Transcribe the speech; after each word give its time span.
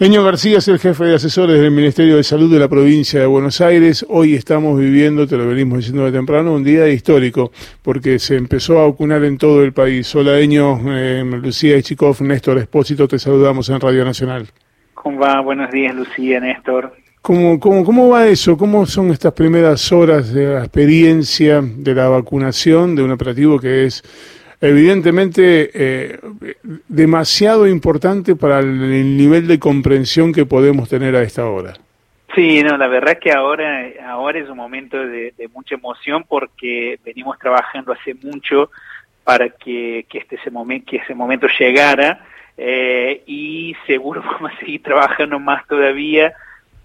Peño 0.00 0.24
García 0.24 0.56
es 0.56 0.68
el 0.68 0.78
jefe 0.78 1.04
de 1.04 1.16
asesores 1.16 1.60
del 1.60 1.72
Ministerio 1.72 2.16
de 2.16 2.22
Salud 2.22 2.50
de 2.50 2.58
la 2.58 2.68
provincia 2.68 3.20
de 3.20 3.26
Buenos 3.26 3.60
Aires. 3.60 4.06
Hoy 4.08 4.34
estamos 4.34 4.80
viviendo, 4.80 5.26
te 5.26 5.36
lo 5.36 5.46
venimos 5.46 5.76
diciendo 5.76 6.06
de 6.06 6.10
temprano, 6.10 6.54
un 6.54 6.64
día 6.64 6.88
histórico, 6.88 7.52
porque 7.82 8.18
se 8.18 8.36
empezó 8.36 8.78
a 8.78 8.86
vacunar 8.86 9.22
en 9.24 9.36
todo 9.36 9.62
el 9.62 9.74
país. 9.74 10.14
Hola, 10.14 10.38
Eño, 10.38 10.80
eh, 10.86 11.22
Lucía 11.22 11.76
Ichikov, 11.76 12.22
Néstor 12.22 12.56
Espósito, 12.56 13.06
te 13.06 13.18
saludamos 13.18 13.68
en 13.68 13.78
Radio 13.78 14.02
Nacional. 14.02 14.46
¿Cómo 14.94 15.20
va? 15.20 15.38
Buenos 15.42 15.70
días, 15.70 15.94
Lucía, 15.94 16.40
Néstor. 16.40 16.94
¿Cómo, 17.20 17.60
cómo, 17.60 17.84
cómo 17.84 18.08
va 18.08 18.26
eso? 18.26 18.56
¿Cómo 18.56 18.86
son 18.86 19.10
estas 19.10 19.34
primeras 19.34 19.92
horas 19.92 20.32
de 20.32 20.46
la 20.46 20.60
experiencia 20.60 21.60
de 21.62 21.94
la 21.94 22.08
vacunación 22.08 22.96
de 22.96 23.02
un 23.02 23.10
operativo 23.10 23.60
que 23.60 23.84
es 23.84 24.02
evidentemente 24.60 25.70
eh, 25.72 26.18
demasiado 26.88 27.66
importante 27.66 28.36
para 28.36 28.60
el 28.60 29.16
nivel 29.16 29.46
de 29.48 29.58
comprensión 29.58 30.32
que 30.32 30.46
podemos 30.46 30.88
tener 30.88 31.16
a 31.16 31.22
esta 31.22 31.46
hora. 31.46 31.74
Sí, 32.34 32.62
no, 32.62 32.76
la 32.76 32.86
verdad 32.86 33.14
es 33.14 33.20
que 33.20 33.32
ahora, 33.32 33.88
ahora 34.06 34.38
es 34.38 34.48
un 34.48 34.56
momento 34.56 34.96
de, 34.96 35.32
mucha 35.52 35.74
emoción 35.74 36.24
porque 36.28 36.98
venimos 37.04 37.38
trabajando 37.38 37.92
hace 37.92 38.14
mucho 38.14 38.70
para 39.24 39.48
que, 39.48 40.06
que, 40.08 40.18
este, 40.18 40.36
ese, 40.36 40.50
momento, 40.50 41.48
llegara 41.58 42.24
eh, 42.56 43.22
y 43.26 43.74
seguro 43.86 44.22
vamos 44.24 44.52
a 44.52 44.60
seguir 44.60 44.82
trabajando 44.82 45.40
más 45.40 45.66
todavía 45.66 46.32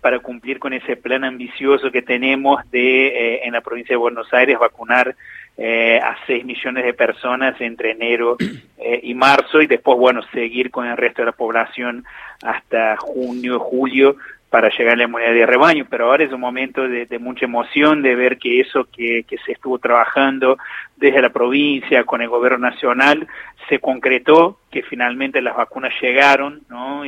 para 0.06 0.20
cumplir 0.20 0.60
con 0.60 0.72
ese 0.72 0.98
plan 0.98 1.24
ambicioso 1.24 1.90
que 1.90 2.04
tenemos 2.04 2.62
de 2.70 3.08
eh, 3.08 3.42
en 3.44 3.54
la 3.54 3.62
provincia 3.62 3.94
de 3.94 3.98
Buenos 3.98 4.32
Aires 4.32 4.60
vacunar 4.60 5.16
eh, 5.58 6.00
a 6.00 6.16
6 6.28 6.46
millones 6.46 6.86
de 6.86 6.94
personas 6.94 7.60
entre 7.60 7.90
enero 7.90 8.38
eh, 8.78 9.00
y 9.02 9.16
marzo 9.16 9.64
y 9.64 9.66
después, 9.66 9.98
bueno, 9.98 10.22
seguir 10.32 10.70
con 10.70 10.86
el 10.86 10.96
resto 10.96 11.24
de 11.24 11.26
la 11.26 11.32
población 11.32 12.06
hasta 12.44 12.98
junio, 12.98 13.60
julio 13.60 14.18
para 14.52 14.70
llegar 14.70 14.94
a 14.94 14.98
la 14.98 15.04
inmunidad 15.06 15.34
de 15.34 15.46
rebaño, 15.48 15.88
pero 15.90 16.06
ahora 16.06 16.24
es 16.24 16.32
un 16.32 16.40
momento 16.40 16.88
de, 16.88 17.08
mucha 17.20 17.46
emoción 17.46 18.04
de 18.04 18.14
ver 18.14 18.38
que 18.38 18.60
eso 18.60 18.86
que, 18.86 19.26
que, 19.28 19.40
se 19.40 19.54
estuvo 19.54 19.80
trabajando 19.80 20.60
desde 20.98 21.20
la 21.20 21.30
provincia 21.30 22.04
con 22.04 22.22
el 22.22 22.30
gobierno 22.30 22.60
nacional 22.60 23.28
se 23.68 23.80
concretó, 23.80 24.60
que 24.70 24.84
finalmente 24.84 25.42
las 25.42 25.58
vacunas 25.58 25.94
llegaron, 26.00 26.62
¿no? 26.70 27.04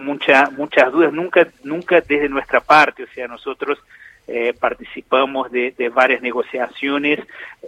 Eh, 0.00 0.04
mucha, 0.04 0.50
muchas 0.50 0.92
dudas, 0.92 1.12
nunca, 1.12 1.46
nunca 1.62 2.00
desde 2.00 2.28
nuestra 2.28 2.60
parte, 2.60 3.04
o 3.04 3.06
sea, 3.08 3.28
nosotros 3.28 3.78
eh, 4.26 4.54
participamos 4.58 5.50
de, 5.50 5.74
varias 5.92 6.22
negociaciones 6.22 7.18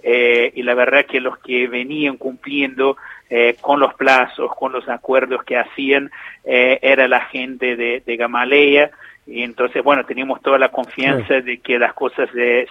eh, 0.03 0.53
y 0.55 0.63
la 0.63 0.75
verdad 0.75 1.07
que 1.07 1.21
los 1.21 1.39
que 1.39 1.67
venían 1.67 2.17
cumpliendo 2.17 2.97
eh, 3.29 3.57
con 3.61 3.81
los 3.81 3.95
plazos, 3.95 4.55
con 4.55 4.73
los 4.73 4.89
acuerdos 4.89 5.43
que 5.45 5.57
hacían, 5.57 6.11
era 6.45 7.09
la 7.09 7.21
gente 7.21 7.77
de, 7.77 8.03
de 8.05 8.17
Gamaleya, 8.17 8.91
y 9.27 9.43
entonces, 9.43 9.83
bueno, 9.85 10.05
teníamos 10.05 10.43
toda 10.43 10.59
la 10.59 10.71
confianza 10.71 11.41
de 11.41 11.59
que 11.59 11.79
las 11.79 11.95
cosas 11.95 12.29
se, 12.33 12.67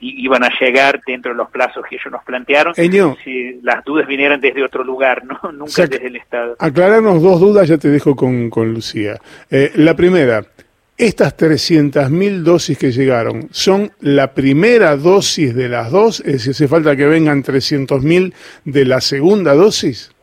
iban 0.00 0.42
a 0.42 0.50
llegar 0.58 1.00
dentro 1.06 1.32
de 1.32 1.38
los 1.38 1.50
plazos 1.50 1.84
que 1.88 1.96
ellos 1.96 2.10
nos 2.10 2.24
plantearon. 2.24 2.74
Si 2.74 3.60
las 3.62 3.84
dudas 3.84 4.06
vinieran 4.06 4.40
desde 4.40 4.64
otro 4.64 4.82
lugar, 4.82 5.24
¿no? 5.24 5.38
Nunca 5.52 5.86
desde 5.86 6.06
el 6.06 6.16
Estado. 6.16 6.56
Aclararnos 6.58 7.22
dos 7.22 7.40
dudas, 7.40 7.68
ya 7.68 7.78
te 7.78 7.88
dejo 7.88 8.16
con, 8.16 8.50
con 8.50 8.74
Lucía. 8.74 9.20
la 9.50 9.94
primera, 9.94 10.44
estas 10.96 11.36
300.000 11.36 12.42
dosis 12.42 12.78
que 12.78 12.92
llegaron, 12.92 13.48
¿son 13.50 13.90
la 14.00 14.34
primera 14.34 14.96
dosis 14.96 15.54
de 15.54 15.68
las 15.68 15.90
dos? 15.90 16.20
Es 16.20 16.32
decir, 16.32 16.50
¿hace 16.52 16.68
falta 16.68 16.96
que 16.96 17.06
vengan 17.06 17.42
300.000 17.42 18.32
de 18.64 18.84
la 18.84 19.00
segunda 19.00 19.54
dosis? 19.54 20.14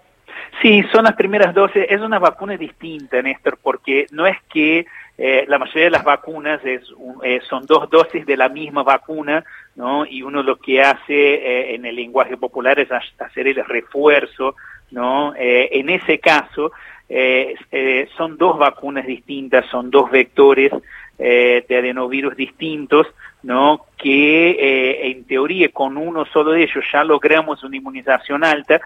Sí, 0.62 0.84
son 0.94 1.06
las 1.06 1.16
primeras 1.16 1.54
dosis. 1.56 1.84
Es 1.90 2.00
una 2.00 2.20
vacuna 2.20 2.56
distinta, 2.56 3.22
Néstor, 3.22 3.58
porque 3.62 4.06
no 4.12 4.28
es 4.28 4.38
que 4.54 4.86
eh, 5.24 5.46
la 5.48 5.60
mayoría 5.60 5.84
de 5.84 5.92
las 5.92 6.04
vacunas 6.04 6.60
es, 6.66 6.82
eh, 7.24 7.40
son 7.48 7.66
dos 7.66 7.90
dosis 7.90 8.26
de 8.26 8.36
la 8.36 8.50
misma 8.50 8.82
vacuna, 8.82 9.44
¿no? 9.76 10.06
Y 10.06 10.24
uno 10.24 10.42
lo 10.42 10.56
que 10.58 10.82
hace 10.82 11.14
eh, 11.14 11.76
en 11.76 11.86
el 11.86 11.96
lenguaje 11.96 12.38
popular 12.38 12.80
es 12.80 12.90
hacer 12.92 13.48
el 13.48 13.64
refuerzo, 13.66 14.56
¿no? 14.90 15.34
en 15.38 15.90
ese 15.90 16.20
caso, 16.20 16.74
eh, 17.14 17.56
eh, 17.74 18.08
son 18.16 18.38
dos 18.38 18.58
vacunas 18.58 19.06
distintas, 19.06 19.66
son 19.66 19.92
dos 19.92 20.10
vectores 20.10 20.72
eh, 21.20 21.66
de 21.68 21.78
adenovirus 21.78 22.38
distintos, 22.38 23.06
¿no? 23.44 23.88
Que 23.98 24.52
eh, 24.52 25.12
en 25.12 25.26
teoría 25.26 25.68
con 25.74 25.98
uno 25.98 26.24
solo 26.24 26.52
de 26.52 26.64
ellos 26.64 26.86
ya 26.90 27.04
logramos 27.04 27.66
una 27.66 27.76
inmunización 27.76 28.46
alta, 28.46 28.80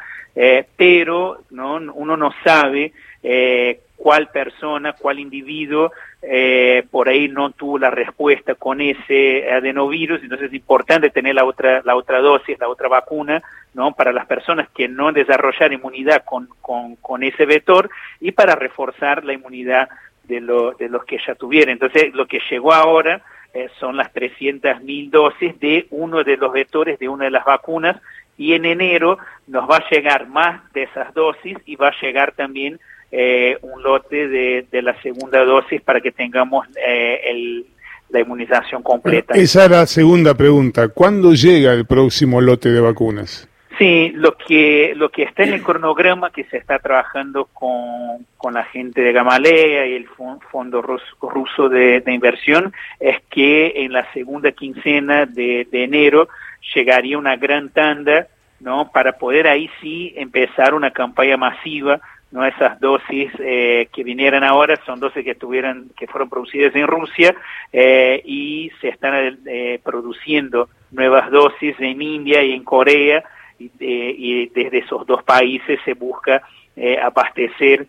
pero 0.75 1.43
¿no? 1.51 1.75
uno 1.75 2.17
no 2.17 2.33
sabe 2.43 2.91
cuál 4.05 4.27
persona, 4.27 4.93
cuál 4.93 5.17
individuo 5.17 5.91
eh, 6.21 6.83
por 6.91 7.09
ahí 7.09 7.27
no 7.27 7.49
tuvo 7.53 7.79
la 7.79 7.89
respuesta 7.89 8.53
con 8.53 8.79
ese 8.79 9.51
adenovirus, 9.51 10.21
entonces 10.21 10.49
es 10.49 10.53
importante 10.53 11.09
tener 11.09 11.33
la 11.33 11.43
otra, 11.43 11.81
la 11.83 11.95
otra 11.95 12.19
dosis, 12.19 12.59
la 12.59 12.69
otra 12.69 12.87
vacuna, 12.87 13.41
¿no? 13.73 13.93
Para 13.93 14.13
las 14.13 14.27
personas 14.27 14.69
que 14.75 14.87
no 14.87 15.11
desarrollan 15.11 15.73
inmunidad 15.73 16.23
con, 16.23 16.47
con, 16.61 16.97
con 16.97 17.23
ese 17.23 17.47
vector 17.47 17.89
y 18.19 18.31
para 18.31 18.53
reforzar 18.53 19.25
la 19.25 19.33
inmunidad 19.33 19.89
de, 20.25 20.39
lo, 20.39 20.73
de 20.73 20.87
los 20.87 21.03
que 21.05 21.17
ya 21.25 21.33
tuvieron. 21.33 21.71
Entonces, 21.71 22.13
lo 22.13 22.27
que 22.27 22.41
llegó 22.47 22.73
ahora 22.73 23.23
eh, 23.55 23.69
son 23.79 23.97
las 23.97 24.13
300.000 24.13 25.09
dosis 25.09 25.59
de 25.59 25.87
uno 25.89 26.23
de 26.23 26.37
los 26.37 26.53
vectores 26.53 26.99
de 26.99 27.09
una 27.09 27.25
de 27.25 27.31
las 27.31 27.45
vacunas 27.45 27.99
y 28.37 28.53
en 28.53 28.65
enero 28.65 29.17
nos 29.47 29.67
va 29.67 29.77
a 29.77 29.89
llegar 29.89 30.27
más 30.27 30.61
de 30.73 30.83
esas 30.83 31.11
dosis 31.15 31.57
y 31.65 31.75
va 31.75 31.87
a 31.87 31.99
llegar 31.99 32.33
también 32.33 32.79
eh, 33.17 33.57
un 33.61 33.81
lote 33.81 34.27
de, 34.27 34.65
de, 34.69 34.81
la 34.81 35.01
segunda 35.01 35.45
dosis 35.45 35.81
para 35.81 36.01
que 36.01 36.11
tengamos 36.11 36.67
eh, 36.85 37.21
el, 37.23 37.65
la 38.09 38.19
inmunización 38.19 38.83
completa. 38.83 39.35
Esa 39.35 39.65
era 39.65 39.77
la 39.77 39.85
segunda 39.85 40.33
pregunta. 40.33 40.89
¿Cuándo 40.89 41.33
llega 41.33 41.71
el 41.71 41.85
próximo 41.85 42.41
lote 42.41 42.73
de 42.73 42.81
vacunas? 42.81 43.47
Sí, 43.77 44.11
lo 44.15 44.35
que, 44.35 44.93
lo 44.97 45.09
que 45.09 45.23
está 45.23 45.43
en 45.43 45.53
el 45.53 45.63
cronograma 45.63 46.31
que 46.31 46.43
se 46.43 46.57
está 46.57 46.79
trabajando 46.79 47.45
con, 47.53 48.25
con 48.35 48.53
la 48.53 48.65
gente 48.65 49.01
de 49.01 49.13
Gamalea 49.13 49.85
y 49.87 49.93
el 49.93 50.07
Fondo 50.51 50.81
Ruso 50.81 51.69
de, 51.69 52.01
de, 52.01 52.13
Inversión 52.13 52.73
es 52.99 53.17
que 53.29 53.73
en 53.77 53.93
la 53.93 54.11
segunda 54.11 54.51
quincena 54.51 55.25
de, 55.25 55.67
de 55.71 55.83
enero 55.85 56.27
llegaría 56.73 57.17
una 57.17 57.37
gran 57.37 57.69
tanda 57.69 58.27
¿no? 58.59 58.91
para 58.91 59.13
poder 59.17 59.47
ahí 59.47 59.69
sí 59.81 60.13
empezar 60.17 60.73
una 60.73 60.91
campaña 60.91 61.37
masiva 61.37 62.01
no 62.35 62.45
esas 62.45 62.77
dosis 62.81 63.31
eh, 63.39 63.87
que 63.93 64.03
vinieran 64.03 64.43
ahora 64.43 64.77
son 64.85 64.99
dosis 64.99 65.23
que 65.23 65.31
estuvieran 65.31 65.89
que 65.97 66.05
fueron 66.05 66.29
producidas 66.29 66.75
en 66.75 66.85
Rusia 66.85 67.33
eh, 67.71 68.21
y 68.25 68.69
se 68.81 68.89
están 68.89 69.39
eh, 69.45 69.79
produciendo 69.81 70.67
nuevas 70.91 71.31
dosis 71.31 71.79
en 71.79 72.01
India 72.01 72.43
y 72.43 72.51
en 72.51 72.65
Corea 72.65 73.23
y, 73.57 73.71
y 73.79 74.47
desde 74.47 74.79
esos 74.79 75.07
dos 75.07 75.23
países 75.23 75.79
se 75.85 75.93
busca 75.93 76.41
abastecer 77.01 77.87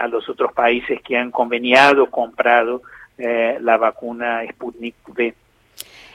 a 0.00 0.06
los 0.06 0.26
otros 0.30 0.54
países 0.54 1.02
que 1.02 1.18
han 1.18 1.30
conveniado 1.30 2.06
comprado 2.06 2.80
la 3.18 3.76
vacuna 3.76 4.40
Sputnik 4.48 4.94
V. 5.06 5.34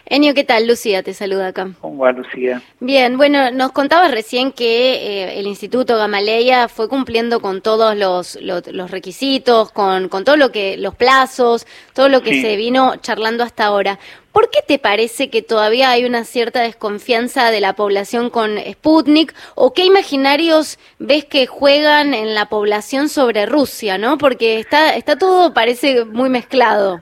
Enio, 0.09 0.34
¿qué 0.34 0.45
tal? 0.45 0.68
Lucía 0.68 1.03
te 1.03 1.13
saluda 1.13 1.47
acá. 1.47 1.69
¿Cómo 1.81 2.03
va, 2.03 2.13
Lucía? 2.13 2.62
Bien, 2.79 3.18
bueno, 3.18 3.51
nos 3.51 3.73
contabas 3.73 4.12
recién 4.12 4.53
que 4.53 4.94
eh, 4.94 5.40
el 5.40 5.47
Instituto 5.47 5.97
Gamaleya 5.97 6.69
fue 6.69 6.88
cumpliendo 6.88 7.41
con 7.41 7.62
todos 7.62 7.94
los, 7.97 8.38
los, 8.41 8.90
requisitos, 8.90 9.69
con, 9.72 10.07
con, 10.07 10.23
todo 10.23 10.38
lo 10.38 10.50
que, 10.53 10.78
los 10.78 10.96
plazos, 10.96 11.67
todo 11.94 12.07
lo 12.07 12.22
que 12.22 12.41
se 12.41 12.56
vino 12.56 12.96
charlando 12.97 13.44
hasta 13.44 13.66
ahora. 13.66 14.00
¿Por 14.31 14.50
qué 14.50 14.59
te 14.66 14.79
parece 14.79 15.29
que 15.29 15.41
todavía 15.41 15.90
hay 15.90 16.06
una 16.06 16.23
cierta 16.23 16.62
desconfianza 16.62 17.51
de 17.51 17.59
la 17.59 17.73
población 17.73 18.29
con 18.29 18.57
Sputnik? 18.72 19.34
¿O 19.56 19.73
qué 19.73 19.84
imaginarios 19.84 20.79
ves 21.00 21.25
que 21.25 21.47
juegan 21.47 22.13
en 22.13 22.34
la 22.34 22.47
población 22.47 23.09
sobre 23.09 23.46
Rusia, 23.46 23.97
no? 23.97 24.17
Porque 24.17 24.59
está, 24.59 24.96
está 24.96 25.17
todo, 25.17 25.53
parece 25.53 26.05
muy 26.05 26.29
mezclado. 26.29 27.02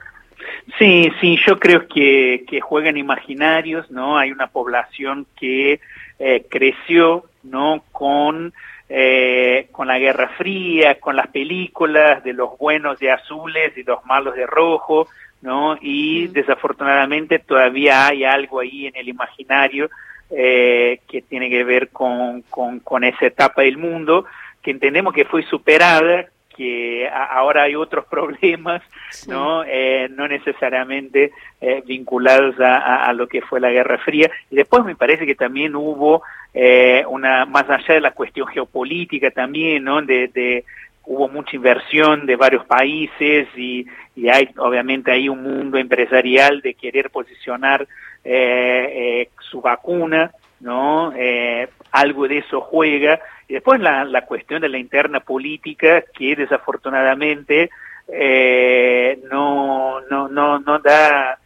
Sí, 0.78 1.10
sí, 1.20 1.38
yo 1.46 1.58
creo 1.58 1.86
que, 1.86 2.44
que 2.48 2.60
juegan 2.60 2.96
imaginarios, 2.96 3.90
¿no? 3.90 4.18
Hay 4.18 4.32
una 4.32 4.48
población 4.48 5.26
que 5.38 5.80
eh, 6.18 6.46
creció, 6.50 7.24
¿no? 7.44 7.84
Con, 7.92 8.52
eh, 8.88 9.68
con 9.70 9.86
la 9.86 9.98
Guerra 9.98 10.28
Fría, 10.36 10.98
con 10.98 11.14
las 11.16 11.28
películas 11.28 12.22
de 12.24 12.32
los 12.32 12.58
buenos 12.58 12.98
de 12.98 13.12
azules 13.12 13.76
y 13.76 13.84
los 13.84 14.04
malos 14.06 14.34
de 14.34 14.46
rojo, 14.46 15.08
¿no? 15.40 15.78
Y 15.80 16.26
desafortunadamente 16.28 17.38
todavía 17.38 18.08
hay 18.08 18.24
algo 18.24 18.60
ahí 18.60 18.86
en 18.86 18.96
el 18.96 19.08
imaginario 19.08 19.88
eh, 20.30 21.00
que 21.08 21.22
tiene 21.22 21.48
que 21.48 21.62
ver 21.62 21.90
con, 21.90 22.42
con, 22.42 22.80
con 22.80 23.04
esa 23.04 23.26
etapa 23.26 23.62
del 23.62 23.78
mundo 23.78 24.24
que 24.62 24.72
entendemos 24.72 25.14
que 25.14 25.24
fue 25.24 25.44
superada 25.44 26.26
que 26.56 27.08
ahora 27.08 27.64
hay 27.64 27.74
otros 27.74 28.06
problemas, 28.10 28.82
¿no? 29.26 29.64
Eh, 29.64 30.08
no 30.10 30.26
necesariamente 30.26 31.32
eh, 31.60 31.82
vinculados 31.86 32.56
a, 32.60 33.12
lo 33.12 33.26
que 33.26 33.42
fue 33.42 33.60
la 33.60 33.70
Guerra 33.70 33.98
Fría. 33.98 34.30
Y 34.50 34.56
después 34.56 34.84
me 34.84 34.96
parece 34.96 35.26
que 35.26 35.34
también 35.34 35.76
hubo 35.76 36.22
eh, 36.54 37.04
una, 37.08 37.44
más 37.46 37.68
allá 37.68 37.94
de 37.94 38.00
la 38.00 38.12
cuestión 38.12 38.46
geopolítica 38.48 39.30
también, 39.30 39.84
¿no? 39.84 40.02
De, 40.02 40.64
hubo 41.04 41.28
mucha 41.28 41.54
inversión 41.54 42.26
de 42.26 42.34
varios 42.34 42.66
países 42.66 43.46
y, 43.56 43.86
y 44.16 44.28
hay 44.28 44.48
obviamente 44.56 45.12
hay 45.12 45.28
un 45.28 45.40
mundo 45.40 45.78
empresarial 45.78 46.60
de 46.62 46.74
querer 46.74 47.10
posicionar 47.10 47.86
eh, 48.24 49.28
su 49.38 49.60
vacuna, 49.60 50.32
¿no? 50.58 51.12
algo 51.92 52.26
de 52.26 52.38
eso 52.38 52.60
juega. 52.60 53.20
Y 53.48 53.54
después 53.54 53.80
la, 53.80 54.04
la 54.04 54.26
cuestión 54.26 54.60
de 54.60 54.68
la 54.68 54.78
interna 54.78 55.20
política 55.20 56.02
que 56.16 56.34
desafortunadamente 56.36 57.70
no, 59.30 60.00
no, 60.10 60.28
no, 60.28 60.58
no 60.60 60.78
da 60.78 61.38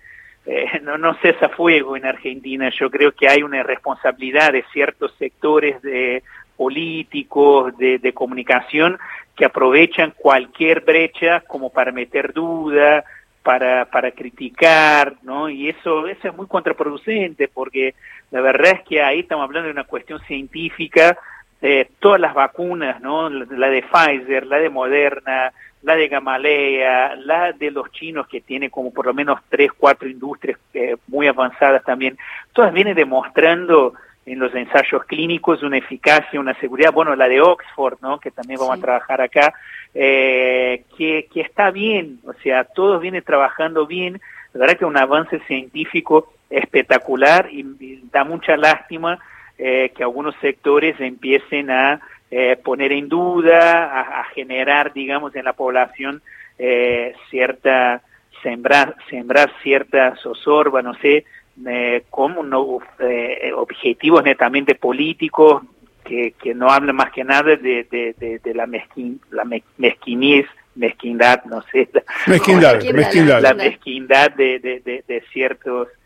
eh, 0.46 0.80
no, 0.82 0.98
no 0.98 1.14
cesa 1.14 1.48
fuego 1.50 1.96
en 1.96 2.06
Argentina. 2.06 2.70
Yo 2.70 2.90
creo 2.90 3.12
que 3.12 3.28
hay 3.28 3.42
una 3.42 3.62
responsabilidad 3.62 4.52
de 4.52 4.64
ciertos 4.72 5.14
sectores 5.18 5.80
de 5.82 6.22
políticos, 6.56 7.76
de, 7.78 7.98
de 7.98 8.12
comunicación, 8.12 8.98
que 9.36 9.44
aprovechan 9.44 10.12
cualquier 10.16 10.80
brecha 10.80 11.40
como 11.40 11.70
para 11.70 11.92
meter 11.92 12.32
duda, 12.32 13.04
para, 13.42 13.86
para 13.86 14.10
criticar, 14.10 15.14
¿no? 15.22 15.48
Y 15.48 15.70
eso, 15.70 16.06
eso 16.06 16.28
es 16.28 16.34
muy 16.34 16.46
contraproducente 16.46 17.48
porque 17.48 17.94
la 18.30 18.40
verdad 18.40 18.72
es 18.72 18.82
que 18.82 19.02
ahí 19.02 19.20
estamos 19.20 19.44
hablando 19.44 19.66
de 19.68 19.72
una 19.72 19.84
cuestión 19.84 20.20
científica, 20.26 21.16
de 21.60 21.90
todas 21.98 22.20
las 22.20 22.34
vacunas, 22.34 23.00
¿no? 23.00 23.28
La 23.28 23.68
de 23.68 23.82
Pfizer, 23.82 24.46
la 24.46 24.58
de 24.58 24.70
Moderna, 24.70 25.52
la 25.82 25.94
de 25.96 26.08
Gamaleya, 26.08 27.16
la 27.16 27.52
de 27.52 27.70
los 27.70 27.90
chinos 27.92 28.26
que 28.28 28.40
tiene 28.40 28.70
como 28.70 28.92
por 28.92 29.06
lo 29.06 29.14
menos 29.14 29.40
tres, 29.48 29.70
cuatro 29.76 30.08
industrias 30.08 30.58
eh, 30.74 30.96
muy 31.08 31.26
avanzadas 31.26 31.82
también, 31.84 32.18
todas 32.52 32.72
vienen 32.72 32.94
demostrando 32.94 33.94
en 34.26 34.38
los 34.38 34.54
ensayos 34.54 35.04
clínicos 35.04 35.62
una 35.62 35.78
eficacia, 35.78 36.38
una 36.38 36.54
seguridad, 36.60 36.92
bueno, 36.92 37.16
la 37.16 37.28
de 37.28 37.40
Oxford, 37.40 37.98
¿no? 38.02 38.20
que 38.20 38.30
también 38.30 38.60
vamos 38.60 38.78
a 38.78 38.80
trabajar 38.80 39.20
acá, 39.20 39.54
eh, 39.94 40.84
que, 40.96 41.26
que 41.32 41.40
está 41.40 41.70
bien, 41.70 42.20
o 42.24 42.34
sea, 42.34 42.64
todos 42.64 43.00
vienen 43.00 43.24
trabajando 43.24 43.86
bien, 43.86 44.20
la 44.52 44.60
verdad 44.60 44.78
que 44.78 44.84
un 44.84 44.98
avance 44.98 45.40
científico 45.46 46.32
espectacular 46.50 47.48
y, 47.50 47.64
da 48.12 48.24
mucha 48.24 48.56
lástima 48.56 49.18
eh, 49.62 49.92
que 49.94 50.02
algunos 50.02 50.34
sectores 50.40 50.98
empiecen 51.00 51.70
a 51.70 52.00
eh, 52.30 52.56
poner 52.64 52.92
en 52.92 53.10
duda, 53.10 54.20
a, 54.20 54.24
generar, 54.34 54.94
digamos, 54.94 55.36
en 55.36 55.44
la 55.44 55.52
población 55.52 56.22
eh, 56.58 57.12
cierta, 57.28 58.00
sembrar, 58.42 58.96
sembrar 59.10 59.52
cierta 59.62 60.16
zozorba, 60.16 60.80
no 60.80 60.94
sé, 60.94 61.26
eh, 61.66 62.04
como 62.08 62.42
no, 62.42 62.78
eh, 63.00 63.52
objetivos 63.54 64.24
netamente 64.24 64.76
políticos 64.76 65.62
que, 66.04 66.32
que 66.42 66.54
no 66.54 66.70
hablan 66.70 66.96
más 66.96 67.12
que 67.12 67.24
nada 67.24 67.56
de, 67.56 67.84
de, 67.84 68.40
de, 68.42 68.54
la, 68.54 68.66
mezquin, 68.66 69.20
la 69.30 69.44
mezquinez, 69.76 70.46
mezquindad, 70.74 71.44
no 71.44 71.60
sé, 71.70 71.90
mezquindad, 72.26 72.82
mezquindad. 72.94 73.42
la 73.42 73.52
mezquindad 73.52 74.30
de, 74.30 74.58
de, 74.58 75.04
de 75.06 75.22
ciertos 75.32 75.88
de 75.88 75.99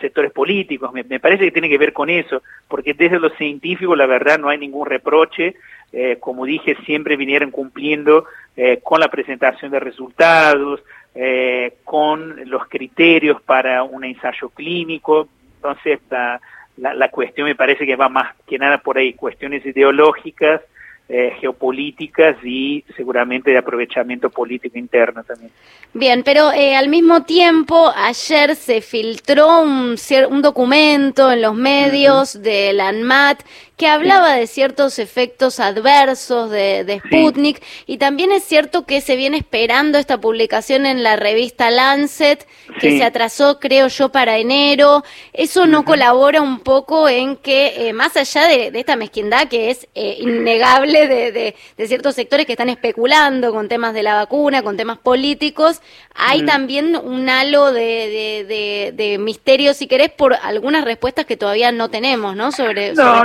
sectores 0.00 0.32
políticos. 0.32 0.92
Me, 0.92 1.20
parece 1.20 1.44
que 1.44 1.52
tiene 1.52 1.68
que 1.68 1.78
ver 1.78 1.92
con 1.92 2.10
eso, 2.10 2.42
porque 2.68 2.94
desde 2.94 3.20
los 3.20 3.34
científicos 3.36 3.96
la 3.96 4.06
verdad 4.06 4.38
no 4.38 4.48
hay 4.48 4.58
ningún 4.58 4.86
reproche. 4.86 5.56
Eh, 5.92 6.18
como 6.20 6.44
dije, 6.44 6.76
siempre 6.86 7.16
vinieron 7.16 7.50
cumpliendo 7.50 8.26
eh, 8.56 8.80
con 8.82 9.00
la 9.00 9.08
presentación 9.08 9.72
de 9.72 9.80
resultados, 9.80 10.82
eh, 11.14 11.74
con 11.84 12.48
los 12.48 12.68
criterios 12.68 13.42
para 13.42 13.82
un 13.82 14.04
ensayo 14.04 14.50
clínico. 14.50 15.28
Entonces, 15.56 16.00
la, 16.10 16.40
la 16.76 17.08
cuestión 17.10 17.46
me 17.46 17.54
parece 17.54 17.84
que 17.84 17.96
va 17.96 18.08
más 18.08 18.34
que 18.46 18.58
nada 18.58 18.78
por 18.78 18.98
ahí, 18.98 19.14
cuestiones 19.14 19.64
ideológicas 19.66 20.62
eh, 21.12 21.32
geopolíticas 21.40 22.36
y 22.44 22.84
seguramente 22.96 23.50
de 23.50 23.58
aprovechamiento 23.58 24.30
político 24.30 24.78
interno 24.78 25.24
también. 25.24 25.50
Bien, 25.92 26.22
pero 26.22 26.52
eh, 26.52 26.76
al 26.76 26.88
mismo 26.88 27.24
tiempo 27.24 27.90
ayer 27.96 28.54
se 28.54 28.80
filtró 28.80 29.62
un, 29.62 29.96
un 30.30 30.42
documento 30.42 31.32
en 31.32 31.42
los 31.42 31.56
medios 31.56 32.40
de 32.40 32.72
la 32.72 32.88
ANMAT 32.88 33.42
que 33.80 33.88
hablaba 33.88 34.34
de 34.34 34.46
ciertos 34.46 34.98
efectos 34.98 35.58
adversos 35.58 36.50
de, 36.50 37.00
Sputnik 37.06 37.62
y 37.86 37.96
también 37.96 38.30
es 38.30 38.44
cierto 38.44 38.84
que 38.84 39.00
se 39.00 39.16
viene 39.16 39.38
esperando 39.38 39.96
esta 39.96 40.20
publicación 40.20 40.84
en 40.84 41.02
la 41.02 41.16
revista 41.16 41.70
Lancet 41.70 42.46
que 42.78 42.98
se 42.98 43.04
atrasó 43.04 43.58
creo 43.58 43.88
yo 43.88 44.10
para 44.10 44.36
enero. 44.36 45.02
Eso 45.32 45.66
no 45.66 45.86
colabora 45.86 46.42
un 46.42 46.60
poco 46.60 47.08
en 47.08 47.36
que 47.36 47.88
eh, 47.88 47.94
más 47.94 48.18
allá 48.18 48.48
de, 48.48 48.70
esta 48.74 48.96
mezquindad 48.96 49.48
que 49.48 49.70
es 49.70 49.88
eh, 49.94 50.18
innegable 50.20 51.08
de, 51.08 51.56
ciertos 51.86 52.14
sectores 52.16 52.44
que 52.44 52.52
están 52.52 52.68
especulando 52.68 53.50
con 53.50 53.66
temas 53.66 53.94
de 53.94 54.02
la 54.02 54.14
vacuna, 54.14 54.62
con 54.62 54.76
temas 54.76 54.98
políticos, 54.98 55.80
hay 56.14 56.44
también 56.44 56.96
un 56.96 57.30
halo 57.30 57.72
de, 57.72 59.16
misterio 59.18 59.72
si 59.72 59.86
querés 59.86 60.10
por 60.10 60.34
algunas 60.34 60.84
respuestas 60.84 61.24
que 61.24 61.38
todavía 61.38 61.72
no 61.72 61.88
tenemos, 61.88 62.36
¿no? 62.36 62.52
Sobre. 62.52 62.94
Yo 62.94 63.24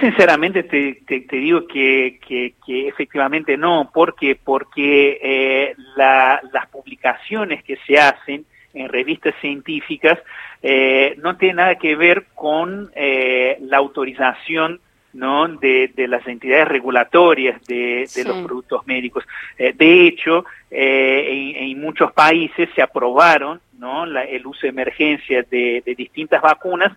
sinceramente 0.00 0.62
te, 0.62 1.02
te, 1.06 1.36
digo 1.36 1.66
que, 1.66 2.18
que, 2.26 2.88
efectivamente 2.88 3.56
no, 3.56 3.90
porque 3.92 4.38
porque 4.42 5.18
eh, 5.22 5.74
las 5.96 6.66
publicaciones 6.70 7.62
que 7.64 7.76
se 7.86 7.98
hacen 7.98 8.44
en 8.74 8.88
revistas 8.88 9.34
científicas 9.40 10.18
eh, 10.62 11.14
no 11.22 11.36
tienen 11.36 11.56
nada 11.56 11.76
que 11.76 11.96
ver 11.96 12.26
con 12.34 12.90
eh, 12.94 13.58
la 13.60 13.78
autorización 13.78 14.80
¿no? 15.12 15.48
De, 15.48 15.90
de, 15.96 16.08
las 16.08 16.26
entidades 16.28 16.68
regulatorias 16.68 17.64
de, 17.66 18.06
de 18.14 18.24
los 18.24 18.44
productos 18.44 18.86
médicos. 18.86 19.24
de 19.56 20.06
hecho, 20.06 20.44
en, 20.70 21.56
en, 21.56 21.80
muchos 21.80 22.12
países 22.12 22.68
se 22.74 22.82
aprobaron 22.82 23.58
¿no? 23.78 24.04
La, 24.04 24.24
el 24.24 24.46
uso 24.46 24.62
de 24.62 24.68
emergencia 24.68 25.42
de, 25.50 25.82
de 25.86 25.94
distintas 25.94 26.42
vacunas 26.42 26.92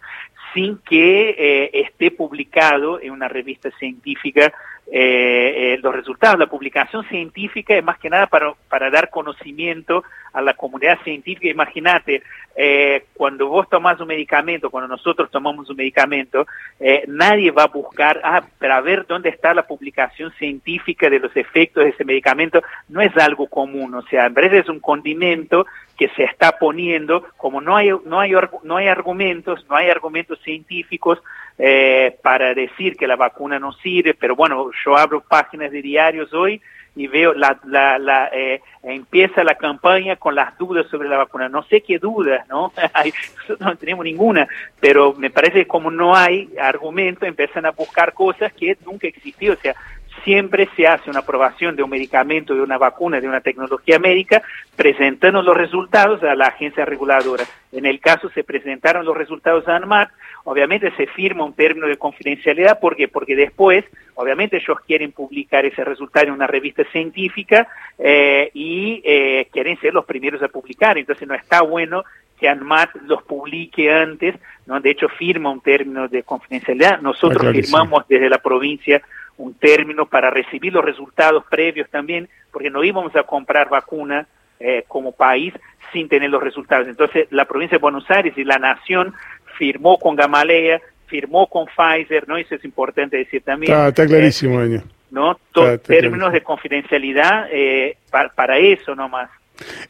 sin 0.53 0.77
que 0.79 1.29
eh, 1.31 1.69
esté 1.73 2.11
publicado 2.11 2.99
en 2.99 3.11
una 3.11 3.27
revista 3.27 3.69
científica 3.79 4.51
eh, 4.91 5.73
eh, 5.73 5.79
los 5.83 5.93
resultados. 5.93 6.39
La 6.39 6.47
publicación 6.47 7.03
científica 7.09 7.75
es 7.75 7.83
más 7.83 7.99
que 7.99 8.09
nada 8.09 8.27
para, 8.27 8.53
para 8.69 8.89
dar 8.89 9.09
conocimiento 9.09 10.03
a 10.33 10.41
la 10.41 10.55
comunidad 10.55 10.99
científica. 11.03 11.47
Imagínate, 11.47 12.23
eh, 12.55 13.05
cuando 13.13 13.47
vos 13.47 13.69
tomás 13.69 13.99
un 13.99 14.07
medicamento, 14.07 14.69
cuando 14.69 14.87
nosotros 14.87 15.29
tomamos 15.29 15.69
un 15.69 15.77
medicamento, 15.77 16.45
eh, 16.79 17.03
nadie 17.07 17.51
va 17.51 17.63
a 17.63 17.67
buscar, 17.67 18.19
ah, 18.23 18.43
para 18.57 18.81
ver 18.81 19.05
dónde 19.07 19.29
está 19.29 19.53
la 19.53 19.67
publicación 19.67 20.31
científica 20.39 21.09
de 21.09 21.19
los 21.19 21.35
efectos 21.35 21.83
de 21.83 21.91
ese 21.91 22.05
medicamento. 22.05 22.61
No 22.87 23.01
es 23.01 23.15
algo 23.17 23.47
común, 23.47 23.93
o 23.93 24.01
sea, 24.03 24.25
en 24.25 24.33
verdad 24.33 24.55
es 24.55 24.69
un 24.69 24.79
condimento 24.79 25.65
que 25.99 26.07
se 26.15 26.23
está 26.23 26.57
poniendo, 26.57 27.25
como 27.35 27.59
no 27.59 27.75
hay, 27.75 27.91
no 28.05 28.21
hay, 28.21 28.31
no 28.63 28.77
hay 28.77 28.87
argumentos, 28.87 29.65
no 29.69 29.75
hay 29.75 29.89
argumentos 29.89 30.39
científicos, 30.41 31.19
eh, 31.57 32.17
para 32.23 32.53
decir 32.53 32.95
que 32.95 33.05
la 33.05 33.17
vacuna 33.17 33.59
no 33.59 33.73
sirve, 33.73 34.13
pero 34.13 34.33
bueno, 34.33 34.71
yo 34.85 34.95
abro 34.95 35.19
páginas 35.19 35.71
de 35.71 35.81
diarios 35.81 36.33
hoy 36.33 36.61
y 36.95 37.07
veo 37.07 37.33
la, 37.33 37.59
la, 37.65 37.99
la 37.99 38.29
eh, 38.31 38.61
empieza 38.81 39.43
la 39.43 39.55
campaña 39.55 40.15
con 40.15 40.35
las 40.35 40.57
dudas 40.57 40.87
sobre 40.89 41.09
la 41.09 41.17
vacuna. 41.17 41.49
No 41.49 41.63
sé 41.63 41.81
qué 41.81 41.99
dudas, 41.99 42.47
¿no? 42.47 42.71
no 43.59 43.75
tenemos 43.75 44.05
ninguna, 44.05 44.47
pero 44.79 45.13
me 45.13 45.29
parece 45.29 45.59
que 45.59 45.67
como 45.67 45.91
no 45.91 46.15
hay 46.15 46.49
argumento, 46.61 47.25
empiezan 47.25 47.65
a 47.65 47.71
buscar 47.71 48.13
cosas 48.13 48.53
que 48.53 48.77
nunca 48.85 49.07
existió. 49.07 49.51
O 49.51 49.57
sea, 49.57 49.75
siempre 50.23 50.69
se 50.75 50.87
hace 50.87 51.09
una 51.09 51.19
aprobación 51.19 51.75
de 51.75 51.83
un 51.83 51.89
medicamento, 51.89 52.53
de 52.53 52.61
una 52.61 52.77
vacuna, 52.77 53.21
de 53.21 53.27
una 53.27 53.41
tecnología 53.41 53.99
médica, 53.99 54.41
presentando 54.75 55.41
los 55.41 55.55
resultados 55.55 56.21
a 56.23 56.35
la 56.35 56.47
agencia 56.47 56.85
reguladora. 56.85 57.45
En 57.71 57.85
el 57.85 57.99
caso 57.99 58.29
se 58.29 58.43
presentaron 58.43 59.05
los 59.05 59.15
resultados 59.15 59.67
a 59.67 59.75
ANMAT, 59.75 60.09
obviamente 60.43 60.91
se 60.97 61.07
firma 61.07 61.45
un 61.45 61.53
término 61.53 61.87
de 61.87 61.97
confidencialidad, 61.97 62.79
¿por 62.79 62.95
qué? 62.95 63.07
Porque 63.07 63.35
después, 63.35 63.85
obviamente 64.15 64.57
ellos 64.57 64.77
quieren 64.85 65.11
publicar 65.11 65.65
ese 65.65 65.83
resultado 65.83 66.27
en 66.27 66.33
una 66.33 66.47
revista 66.47 66.83
científica 66.91 67.67
eh, 67.97 68.49
y 68.53 69.01
eh, 69.05 69.47
quieren 69.51 69.79
ser 69.79 69.93
los 69.93 70.05
primeros 70.05 70.41
a 70.41 70.47
publicar, 70.47 70.97
entonces 70.97 71.27
no 71.27 71.35
está 71.35 71.61
bueno 71.61 72.03
que 72.39 72.47
ANMAT 72.47 72.95
los 73.05 73.21
publique 73.23 73.91
antes, 73.91 74.35
¿no? 74.65 74.79
De 74.79 74.91
hecho 74.91 75.09
firma 75.09 75.49
un 75.49 75.59
término 75.59 76.07
de 76.07 76.23
confidencialidad, 76.23 77.01
nosotros 77.01 77.51
firmamos 77.51 78.07
desde 78.07 78.29
la 78.29 78.37
provincia 78.37 79.01
un 79.39 79.53
término 79.55 80.05
para 80.05 80.29
recibir 80.29 80.73
los 80.73 80.85
resultados 80.85 81.43
previos 81.49 81.89
también, 81.89 82.29
porque 82.51 82.69
no 82.69 82.83
íbamos 82.83 83.15
a 83.15 83.23
comprar 83.23 83.69
vacuna 83.69 84.27
eh, 84.59 84.83
como 84.87 85.13
país 85.13 85.53
sin 85.91 86.09
tener 86.09 86.29
los 86.29 86.43
resultados. 86.43 86.87
Entonces, 86.87 87.27
la 87.31 87.45
provincia 87.45 87.77
de 87.77 87.81
Buenos 87.81 88.09
Aires 88.11 88.33
y 88.37 88.43
la 88.43 88.59
nación 88.59 89.13
firmó 89.57 89.97
con 89.97 90.15
Gamaleya, 90.15 90.81
firmó 91.07 91.47
con 91.47 91.65
Pfizer, 91.65 92.27
¿no? 92.27 92.37
Eso 92.37 92.55
es 92.55 92.65
importante 92.65 93.17
decir 93.17 93.41
también. 93.41 93.71
Está, 93.71 94.05
clarísimo, 94.05 94.61
eh, 94.61 94.81
¿No? 95.09 95.39
términos 95.83 96.33
de 96.33 96.43
confidencialidad 96.43 97.47
eh, 97.51 97.97
para, 98.11 98.29
para 98.29 98.57
eso 98.57 98.93
nomás. 98.93 99.29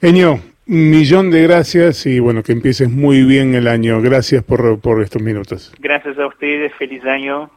Eño, 0.01 0.39
millón 0.65 1.31
de 1.31 1.43
gracias 1.43 2.05
y 2.05 2.19
bueno, 2.19 2.43
que 2.43 2.51
empieces 2.51 2.89
muy 2.89 3.23
bien 3.23 3.55
el 3.55 3.67
año. 3.67 4.01
Gracias 4.01 4.43
por, 4.43 4.79
por 4.79 5.01
estos 5.01 5.21
minutos. 5.21 5.73
Gracias 5.79 6.17
a 6.19 6.27
ustedes, 6.27 6.73
feliz 6.75 7.03
año. 7.05 7.49